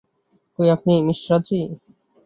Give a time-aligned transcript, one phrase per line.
[0.59, 1.59] কই আপনি, মিশ্রাজী?